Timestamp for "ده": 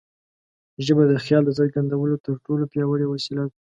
3.49-3.55